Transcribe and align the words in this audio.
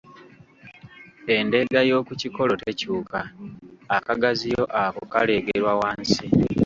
Endeega 1.35 1.79
y’oku 1.89 2.11
kikolo 2.21 2.53
tekyuka, 2.63 3.19
akagaziyo 3.97 4.63
ako 4.83 5.01
kaleegerwa 5.13 5.73
wansi 5.81 6.23